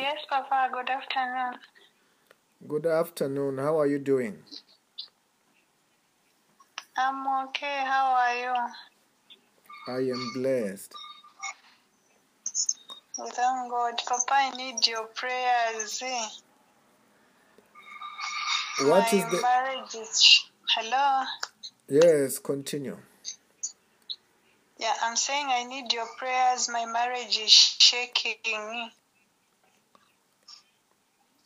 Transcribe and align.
Yes, 0.00 0.18
Papa. 0.30 0.70
Good 0.72 0.90
afternoon. 0.90 1.60
Good 2.68 2.86
afternoon. 2.86 3.58
How 3.58 3.80
are 3.80 3.86
you 3.86 3.98
doing? 3.98 4.38
I'm 6.98 7.26
okay. 7.48 7.82
How 7.84 8.14
are 8.18 8.36
you? 8.36 8.54
I 9.88 9.98
am 10.12 10.32
blessed. 10.34 10.94
Thank 13.16 13.70
God. 13.70 13.94
Papa, 14.08 14.32
I 14.32 14.50
need 14.56 14.86
your 14.86 15.06
prayers. 15.14 16.02
eh? 16.04 16.26
What 18.86 19.12
My 19.12 19.18
is 19.18 19.24
the. 19.32 19.42
marriage 19.42 19.94
is. 19.96 20.44
Hello? 20.76 21.24
Yes, 21.88 22.38
continue. 22.40 22.98
Yeah, 24.78 24.94
I'm 25.02 25.16
saying 25.16 25.46
I 25.50 25.64
need 25.64 25.92
your 25.92 26.06
prayers. 26.18 26.68
My 26.72 26.86
marriage 26.86 27.38
is 27.38 27.52
shaking. 27.52 28.90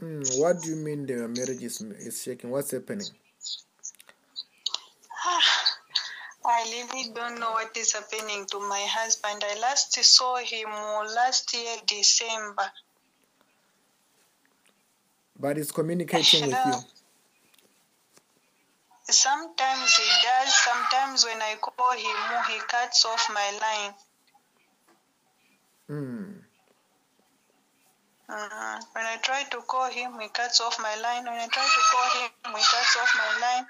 Hmm, 0.04 0.20
what 0.36 0.60
do 0.60 0.68
you 0.68 0.76
mean 0.76 1.06
the 1.06 1.26
marriage 1.28 1.62
is, 1.62 1.80
is 1.80 2.22
shaking? 2.22 2.50
What's 2.50 2.72
happening? 2.72 3.06
I 6.44 6.62
really 6.68 7.08
don't 7.14 7.40
know 7.40 7.52
what 7.52 7.74
is 7.74 7.94
happening 7.94 8.44
to 8.50 8.60
my 8.60 8.84
husband. 8.86 9.42
I 9.42 9.58
last 9.60 9.94
saw 10.04 10.36
him 10.36 10.68
last 10.68 11.54
year, 11.54 11.76
December. 11.86 12.70
But 15.40 15.56
it's 15.56 15.72
communicating 15.72 16.48
with 16.48 16.66
you. 16.66 16.74
Sometimes 19.08 19.96
he 19.96 20.04
does. 20.22 20.54
Sometimes 20.54 21.24
when 21.24 21.40
I 21.40 21.56
call 21.62 21.92
him, 21.92 22.42
he 22.50 22.60
cuts 22.68 23.06
off 23.06 23.30
my 23.32 23.58
line. 23.62 23.94
Hmm. 25.88 26.43
Mhm. 28.28 28.82
When 28.92 29.06
I 29.06 29.16
try 29.18 29.44
to 29.44 29.62
call 29.62 29.90
him, 29.90 30.18
he 30.20 30.28
cuts 30.28 30.60
off 30.60 30.78
my 30.78 30.94
line. 30.96 31.24
When 31.24 31.40
I 31.40 31.46
try 31.48 31.66
to 31.66 31.80
call 31.92 32.10
him, 32.20 32.30
he 32.56 32.64
cuts 32.64 32.96
off 32.96 33.14
my 33.16 33.38
line. 33.40 33.66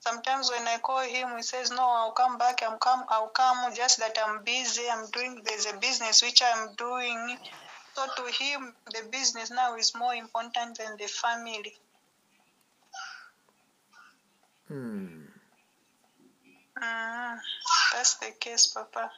Sometimes 0.00 0.50
when 0.50 0.66
I 0.66 0.78
call 0.78 1.00
him, 1.00 1.36
he 1.36 1.42
says, 1.42 1.70
"No, 1.70 1.82
I'll 1.88 2.12
come 2.12 2.38
back. 2.38 2.62
I'm 2.62 2.78
come. 2.78 3.04
I'll 3.08 3.28
come. 3.28 3.74
Just 3.74 3.98
that 3.98 4.18
I'm 4.18 4.42
busy. 4.44 4.88
I'm 4.90 5.06
doing. 5.10 5.42
There's 5.44 5.66
a 5.66 5.76
business 5.76 6.22
which 6.22 6.42
I'm 6.42 6.74
doing." 6.74 7.38
So 7.94 8.06
to 8.16 8.24
him, 8.32 8.74
the 8.86 9.02
business 9.10 9.50
now 9.50 9.76
is 9.76 9.94
more 9.94 10.14
important 10.14 10.78
than 10.78 10.96
the 10.96 11.06
family. 11.08 11.78
Hmm. 14.68 15.26
Mhm. 16.76 17.40
That's 17.92 18.14
the 18.16 18.32
case, 18.32 18.66
Papa. 18.68 19.10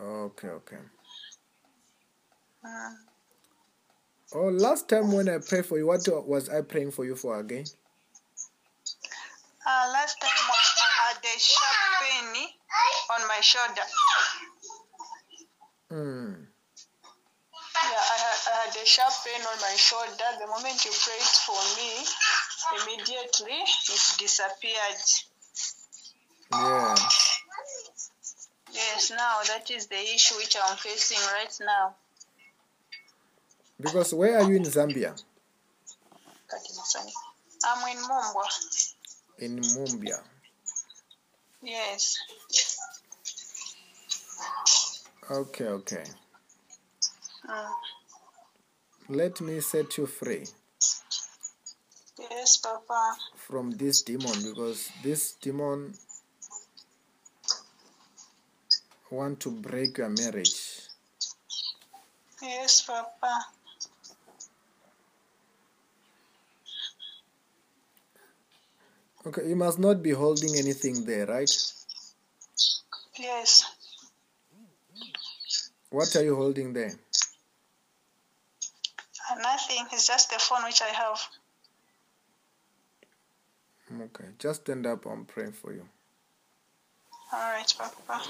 Okay, 0.00 0.48
okay. 0.48 0.78
Mhm. 2.64 2.96
Oh, 4.34 4.48
last 4.48 4.88
time 4.88 5.12
when 5.12 5.28
I 5.28 5.38
prayed 5.38 5.66
for 5.66 5.76
you, 5.76 5.86
what 5.86 6.00
was 6.26 6.48
I 6.48 6.62
praying 6.62 6.92
for 6.92 7.04
you 7.04 7.14
for 7.16 7.38
again? 7.38 7.66
Uh, 9.66 9.86
last 9.92 10.18
time 10.20 10.30
I 10.30 11.12
had 11.12 11.18
a 11.20 11.38
sharp 11.38 11.76
pain 12.00 12.48
on 13.10 13.28
my 13.28 13.40
shoulder. 13.40 13.86
Hmm. 15.90 16.32
Yeah, 17.84 18.00
I 18.00 18.16
had, 18.24 18.38
I 18.48 18.54
had 18.64 18.76
a 18.76 18.86
sharp 18.86 19.12
pain 19.24 19.40
on 19.40 19.60
my 19.60 19.76
shoulder. 19.76 20.28
The 20.40 20.46
moment 20.46 20.82
you 20.84 20.90
prayed 20.90 21.32
for 21.44 21.60
me, 21.76 22.06
immediately 22.80 23.60
it 23.60 24.04
disappeared. 24.18 25.02
Yeah. 26.52 26.94
Yes, 28.92 29.10
now 29.10 29.38
that 29.48 29.70
is 29.70 29.86
the 29.86 29.98
issue 29.98 30.34
which 30.36 30.54
I'm 30.62 30.76
facing 30.76 31.18
right 31.32 31.56
now. 31.62 31.94
Because 33.80 34.12
where 34.12 34.38
are 34.38 34.48
you 34.50 34.56
in 34.56 34.64
Zambia? 34.64 35.18
I'm 37.64 37.96
in 37.96 38.02
Mumbwa. 38.04 38.46
In 39.38 39.56
Mumbia. 39.60 40.18
Yes. 41.62 42.18
Okay, 45.30 45.64
okay. 45.64 46.04
Mm. 47.48 47.70
Let 49.08 49.40
me 49.40 49.60
set 49.60 49.96
you 49.96 50.06
free 50.06 50.44
Yes, 52.18 52.56
Papa. 52.58 53.16
from 53.36 53.70
this 53.72 54.02
demon 54.02 54.34
because 54.42 54.90
this 55.02 55.32
demon 55.40 55.94
want 59.12 59.40
to 59.40 59.50
break 59.50 59.98
your 59.98 60.08
marriage. 60.08 60.88
Yes, 62.40 62.80
Papa. 62.80 63.44
Okay, 69.26 69.48
you 69.48 69.54
must 69.54 69.78
not 69.78 70.02
be 70.02 70.10
holding 70.10 70.56
anything 70.56 71.04
there, 71.04 71.26
right? 71.26 71.50
Yes. 73.18 73.64
What 75.90 76.16
are 76.16 76.24
you 76.24 76.34
holding 76.34 76.72
there? 76.72 76.92
Uh, 79.30 79.34
Nothing. 79.42 79.86
It's 79.92 80.08
just 80.08 80.30
the 80.30 80.38
phone 80.38 80.64
which 80.64 80.80
I 80.82 80.88
have. 80.88 81.20
Okay, 84.00 84.30
just 84.38 84.62
stand 84.62 84.86
up. 84.86 85.04
I'm 85.06 85.26
praying 85.26 85.52
for 85.52 85.72
you. 85.72 85.86
All 87.32 87.52
right, 87.52 87.74
Papa. 87.78 88.22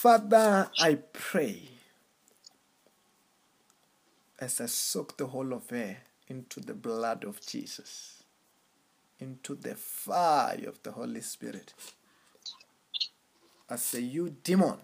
Father, 0.00 0.70
I 0.78 0.94
pray 1.12 1.60
as 4.38 4.60
I 4.60 4.66
soak 4.66 5.16
the 5.16 5.26
whole 5.26 5.52
of 5.52 5.70
her 5.70 5.96
into 6.28 6.60
the 6.60 6.74
blood 6.74 7.24
of 7.24 7.44
Jesus, 7.44 8.22
into 9.18 9.56
the 9.56 9.74
fire 9.74 10.68
of 10.68 10.80
the 10.84 10.92
Holy 10.92 11.20
Spirit. 11.20 11.74
I 13.68 13.74
say, 13.74 13.98
you 13.98 14.36
demon 14.44 14.78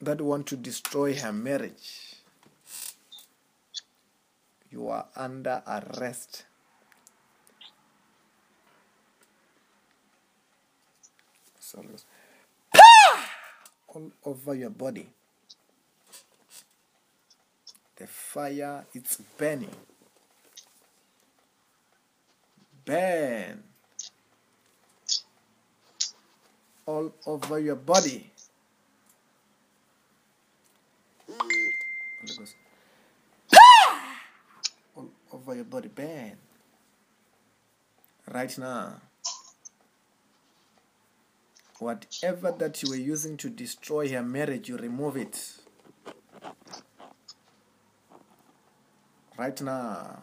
that 0.00 0.20
want 0.20 0.48
to 0.48 0.56
destroy 0.56 1.14
her 1.14 1.32
marriage, 1.32 2.16
you 4.68 4.88
are 4.88 5.06
under 5.14 5.62
arrest. 5.64 6.42
Sorry. 11.72 11.86
All 13.88 14.10
over 14.24 14.54
your 14.54 14.70
body. 14.70 15.08
The 17.96 18.06
fire 18.06 18.84
it's 18.94 19.16
burning. 19.38 19.70
Burn 22.84 23.62
all 26.84 27.12
over 27.26 27.58
your 27.58 27.76
body. 27.76 28.30
All 34.94 35.08
over 35.32 35.54
your 35.54 35.64
body, 35.64 35.88
burn. 35.88 36.36
Right 38.30 38.58
now. 38.58 39.00
Whatever 41.82 42.52
that 42.60 42.80
you 42.80 42.90
were 42.90 42.94
using 42.94 43.36
to 43.38 43.50
destroy 43.50 44.08
her 44.10 44.22
marriage, 44.22 44.68
you 44.68 44.76
remove 44.76 45.16
it. 45.16 45.52
Right 49.36 49.60
now. 49.60 50.22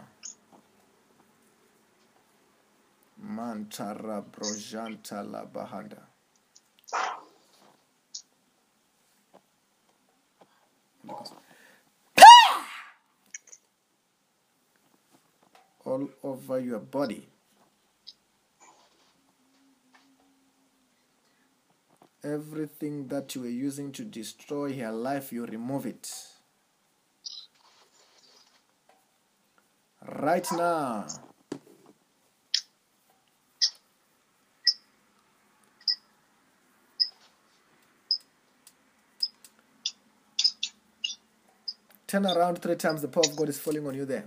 Mantara 3.22 4.24
Brojanta 4.24 5.30
La 5.30 5.44
Bahanda. 5.44 6.00
All 15.84 16.10
over 16.24 16.60
your 16.62 16.80
body. 16.80 17.28
Everything 22.24 23.08
that 23.08 23.34
you 23.34 23.42
were 23.42 23.48
using 23.48 23.94
to 23.94 24.04
destroy 24.04 24.78
her 24.78 24.92
life, 24.92 25.32
you 25.32 25.46
remove 25.46 25.86
it. 25.86 26.12
Right 30.06 30.46
now. 30.52 31.08
Turn 42.06 42.26
around 42.26 42.62
three 42.62 42.76
times, 42.76 43.02
the 43.02 43.08
power 43.08 43.24
of 43.26 43.36
God 43.36 43.50
is 43.50 43.60
falling 43.60 43.88
on 43.88 43.94
you 43.94 44.04
there. 44.04 44.26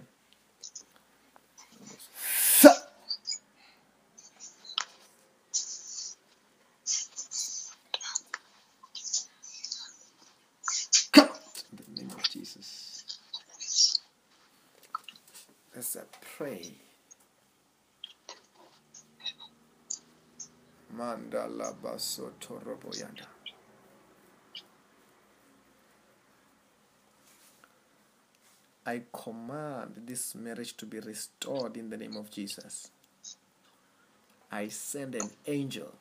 Pray. 16.37 16.73
Mandala 20.97 21.75
baso 21.83 22.33
toroboyanda. 22.41 23.27
I 28.85 29.03
command 29.13 30.03
this 30.07 30.35
marriage 30.35 30.77
to 30.79 30.87
be 30.87 30.99
restored 30.99 31.77
in 31.77 31.89
the 31.89 31.97
name 31.97 32.17
of 32.17 32.31
Jesus. 32.31 32.91
I 34.51 34.69
send 34.69 35.15
an 35.15 35.31
angel 35.47 35.95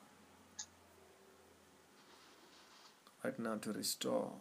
right 3.22 3.38
now 3.38 3.56
to 3.56 3.72
restore. 3.72 4.32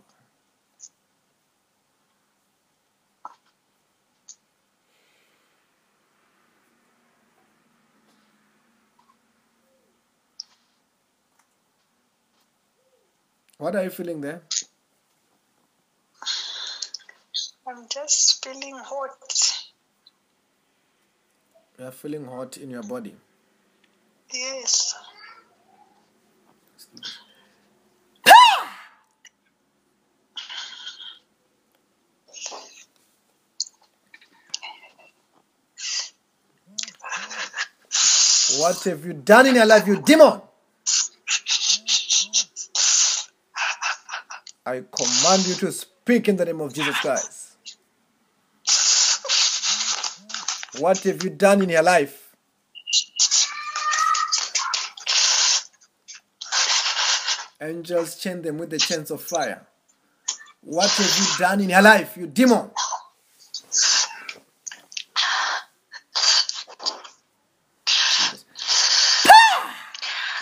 What 13.61 13.75
are 13.75 13.83
you 13.83 13.91
feeling 13.91 14.21
there? 14.21 14.41
I'm 17.67 17.85
just 17.87 18.43
feeling 18.43 18.75
hot. 18.75 19.67
You 21.77 21.85
are 21.85 21.91
feeling 21.91 22.25
hot 22.25 22.57
in 22.57 22.71
your 22.71 22.81
body. 22.81 23.13
Yes. 24.33 24.95
What 38.57 38.83
have 38.85 39.05
you 39.05 39.13
done 39.13 39.45
in 39.45 39.53
your 39.53 39.67
life, 39.67 39.85
you 39.85 40.01
demon? 40.01 40.41
I 44.65 44.83
command 44.91 45.47
you 45.47 45.55
to 45.55 45.71
speak 45.71 46.29
in 46.29 46.35
the 46.35 46.45
name 46.45 46.61
of 46.61 46.71
Jesus 46.73 46.95
Christ. 46.99 47.57
What 50.79 50.99
have 50.99 51.23
you 51.23 51.31
done 51.31 51.63
in 51.63 51.69
your 51.69 51.81
life? 51.81 52.35
Angels 57.59 58.15
chain 58.17 58.41
them 58.41 58.57
with 58.57 58.69
the 58.69 58.77
chains 58.77 59.09
of 59.09 59.21
fire. 59.21 59.65
What 60.61 60.89
have 60.91 61.17
you 61.17 61.37
done 61.39 61.61
in 61.61 61.69
your 61.69 61.81
life, 61.81 62.15
you 62.17 62.27
demon? 62.27 62.69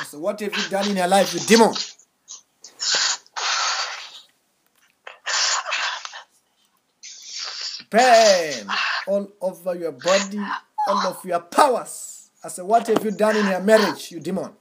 So 0.05 0.19
what 0.19 0.39
have 0.41 0.57
you 0.57 0.69
done 0.69 0.89
in 0.89 0.97
your 0.97 1.07
life, 1.07 1.33
you 1.33 1.39
demon? 1.41 1.73
Pain 7.89 8.67
all 9.07 9.31
over 9.41 9.75
your 9.75 9.91
body, 9.93 10.39
all 10.87 11.07
of 11.07 11.25
your 11.25 11.39
powers. 11.39 12.29
I 12.43 12.47
said, 12.49 12.65
what 12.65 12.87
have 12.87 13.03
you 13.03 13.11
done 13.11 13.35
in 13.35 13.47
your 13.47 13.61
marriage, 13.61 14.11
you 14.11 14.19
demon? 14.19 14.51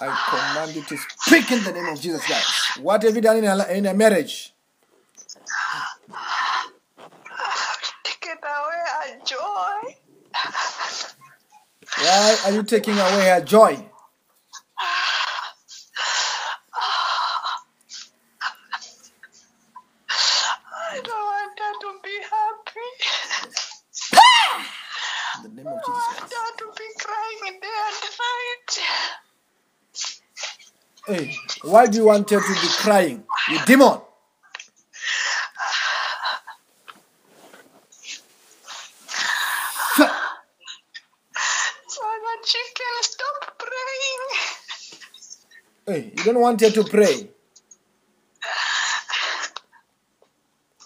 I 0.00 0.06
command 0.30 0.76
you 0.76 0.82
to 0.82 0.96
speak 0.96 1.50
in 1.50 1.64
the 1.64 1.72
name 1.72 1.86
of 1.92 2.00
Jesus 2.00 2.24
Christ. 2.24 2.78
What 2.80 3.02
have 3.02 3.14
you 3.14 3.20
done 3.20 3.38
in 3.38 3.44
your, 3.44 3.62
in 3.66 3.84
your 3.84 3.94
marriage? 3.94 4.54
Taken 8.04 8.38
away 8.38 8.82
our 8.94 9.18
joy. 9.24 9.94
Why 12.00 12.36
are 12.44 12.52
you 12.52 12.62
taking 12.62 12.94
away 12.94 13.28
her 13.28 13.40
joy? 13.40 13.84
I 20.90 21.00
don't 21.02 21.10
want 21.10 21.58
her 21.58 21.74
to 21.80 21.90
be 22.02 22.16
happy. 22.30 22.88
In 25.36 25.42
the 25.42 25.48
name 25.56 25.66
of 25.66 25.72
I 25.74 25.76
Jesus 25.76 26.06
want 26.06 26.18
Christ. 26.18 26.34
her 26.34 26.50
to 26.58 26.66
be 26.78 26.86
crying 26.98 27.60
day 27.60 27.78
and 27.86 28.02
night. 28.18 28.70
Hey, 31.08 31.34
why 31.62 31.86
do 31.86 31.96
you 31.96 32.04
want 32.04 32.28
her 32.28 32.38
to 32.38 32.52
be 32.52 32.68
crying? 32.80 33.24
You 33.48 33.58
demon. 33.64 33.98
So 41.88 42.02
that 42.04 42.44
she 42.44 42.58
can 42.74 43.02
stop 43.02 43.58
praying. 43.58 44.22
Hey, 45.86 46.12
you 46.14 46.24
don't 46.24 46.42
want 46.42 46.60
her 46.60 46.70
to 46.70 46.84
pray. 46.84 47.30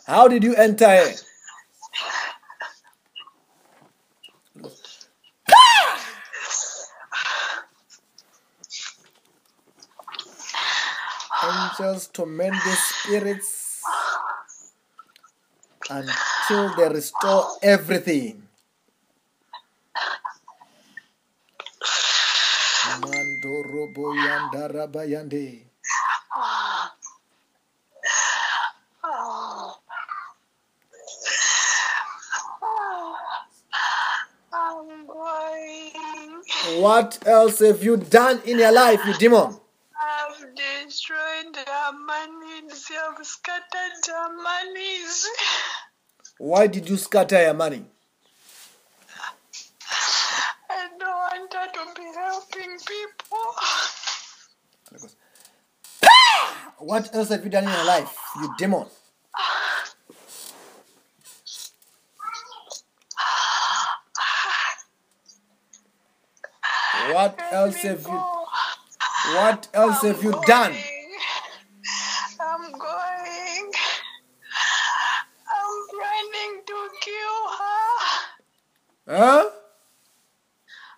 How 0.06 0.28
did 0.28 0.44
you 0.44 0.54
enter 0.54 0.88
here? 0.88 1.16
Angels 11.82 12.06
torment 12.12 12.52
the 12.52 12.76
spirits 12.76 13.82
until 15.90 16.76
they 16.76 16.88
restore 16.94 17.46
everything. 17.60 18.46
Mando 23.00 23.62
robo 23.66 24.14
yanda 24.14 24.68
raba 24.72 25.02
yande. 25.04 25.62
I'm 34.54 35.06
going. 35.06 36.80
What 36.80 37.18
else 37.26 37.58
have 37.58 37.82
you 37.82 37.96
done 37.96 38.40
in 38.44 38.58
your 38.60 38.70
life, 38.72 39.00
you 39.04 39.14
demon? 39.14 39.61
Scattered 43.42 43.96
their 44.06 44.28
monies. 44.36 45.26
Why 46.38 46.66
did 46.68 46.88
you 46.88 46.96
scatter 46.96 47.42
your 47.42 47.54
money? 47.54 47.84
I 50.70 50.88
don't 50.98 51.08
want 51.08 51.52
her 51.52 51.66
to 51.72 51.94
be 51.96 52.06
helping 52.14 52.78
people. 52.78 53.38
What 56.78 57.14
else 57.14 57.28
have 57.28 57.44
you 57.44 57.50
done 57.50 57.62
in 57.64 57.70
your 57.70 57.84
life, 57.84 58.12
you 58.40 58.52
demon? 58.58 58.86
What 67.12 67.40
else 67.52 67.76
have 67.82 68.02
you 68.02 68.22
what 69.36 69.68
else 69.72 70.02
have 70.02 70.24
you 70.24 70.32
done? 70.44 70.72
going. 70.72 71.02
I'm 72.44 72.72
going. 72.72 73.70
I'm 75.48 75.76
planning 75.90 76.62
to 76.66 76.88
kill 77.00 77.38
her. 77.58 78.32
Huh? 79.14 79.44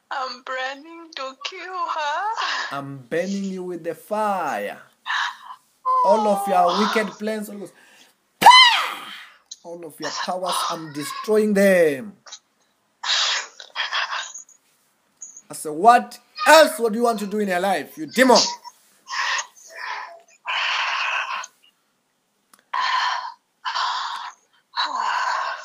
I'm 0.09 0.44
planning 0.44 1.11
to 1.16 1.33
kill 1.50 1.75
her. 1.75 2.76
I'm 2.76 2.99
burning 2.99 3.42
you 3.42 3.64
with 3.64 3.83
the 3.83 3.97
fire. 3.97 4.78
All 6.06 6.28
of 6.28 6.47
your 6.47 6.59
oh. 6.59 6.92
wicked 6.94 7.12
plans, 7.14 7.49
all 7.49 7.64
of, 7.64 7.73
all 9.64 9.85
of 9.85 9.99
your 9.99 10.11
powers, 10.11 10.54
I'm 10.71 10.92
destroying 10.92 11.54
them. 11.54 12.12
I 15.50 15.54
said, 15.54 15.73
what 15.73 16.16
else 16.47 16.78
would 16.78 16.94
you 16.94 17.02
want 17.02 17.18
to 17.18 17.26
do 17.26 17.40
in 17.40 17.49
your 17.49 17.59
life, 17.59 17.99
you 17.99 18.06
demon? 18.06 18.38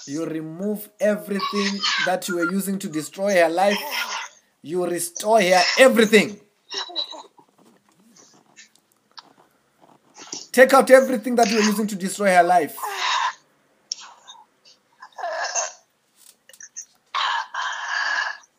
You 0.10 0.26
remove 0.26 0.90
everything 1.00 1.80
that 2.08 2.28
you 2.28 2.38
were 2.38 2.52
using 2.52 2.80
to 2.80 2.90
destroy 2.90 3.36
her 3.36 3.50
life. 3.50 3.78
You 4.64 4.84
restore 4.88 5.40
her 5.40 5.62
everything. 5.78 6.40
Take 10.52 10.74
out 10.74 10.90
everything 10.90 11.36
that 11.36 11.48
you 11.52 11.58
were 11.58 11.62
using 11.64 11.86
to 11.86 11.96
destroy 11.96 12.34
her 12.34 12.42
life. 12.42 12.76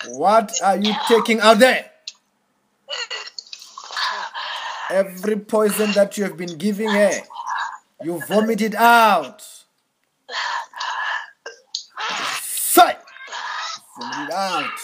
What 0.06 0.52
are 0.62 0.76
you 0.76 0.94
taking 1.08 1.40
out 1.40 1.58
there? 1.58 1.90
Every 4.88 5.36
poison 5.36 5.90
that 5.92 6.16
you 6.16 6.24
have 6.24 6.36
been 6.36 6.56
giving 6.58 6.90
her, 6.90 7.10
You 8.02 8.20
vomit 8.28 8.60
it 8.60 8.76
out. 8.76 9.42
Say. 12.42 12.96
Vomit 13.98 14.18
it 14.18 14.28
out. 14.40 14.80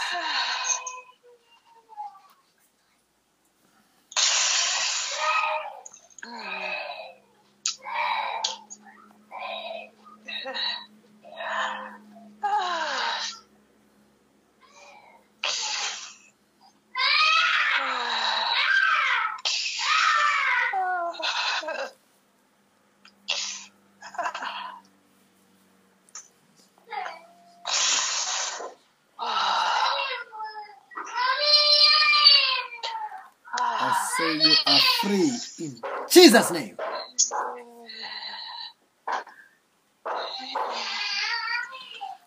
Jesus' 36.20 36.50
name. 36.50 36.76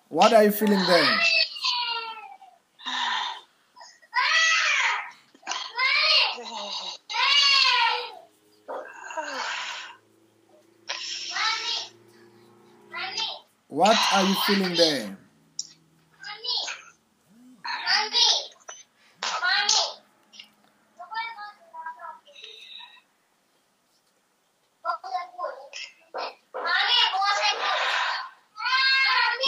What 0.10 0.34
are 0.34 0.44
you 0.44 0.52
feeling 0.52 0.80
there? 0.80 1.20
What 13.68 13.98
are 14.12 14.24
you 14.26 14.36
feeling 14.48 14.76
there? 14.76 15.23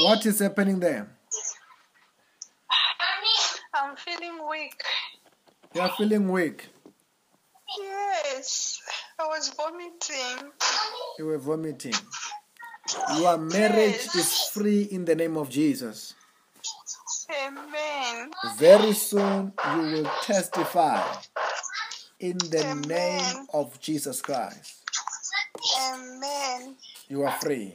What 0.05 0.23
is 0.27 0.37
happening 0.37 0.79
there? 0.79 1.07
I'm 3.73 3.95
feeling 3.95 4.37
weak. 4.47 4.79
You 5.73 5.81
are 5.81 5.89
feeling 5.97 6.29
weak. 6.29 6.67
Yes, 7.79 8.79
I 9.17 9.25
was 9.25 9.51
vomiting. 9.57 10.51
You 11.17 11.25
were 11.25 11.39
vomiting. 11.39 11.95
Your 13.17 13.39
marriage 13.39 14.05
is 14.15 14.47
free 14.53 14.83
in 14.83 15.05
the 15.05 15.15
name 15.15 15.37
of 15.37 15.49
Jesus. 15.49 16.13
Amen. 17.43 18.29
Very 18.59 18.93
soon 18.93 19.53
you 19.73 19.81
will 19.81 20.11
testify 20.21 21.01
in 22.19 22.37
the 22.37 22.63
Amen. 22.63 22.87
name 22.87 23.47
of 23.55 23.79
Jesus 23.79 24.21
Christ. 24.21 24.83
Amen. 25.81 26.75
You 27.07 27.23
are 27.23 27.31
free. 27.31 27.73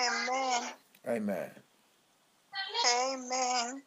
Amen. 0.00 0.62
Amen. 1.08 1.50
Amen. 2.86 3.82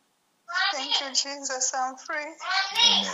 Thank 0.74 1.02
you, 1.02 1.08
Jesus. 1.10 1.74
I'm 1.78 1.96
free. 1.98 2.18
Amen. 2.18 3.14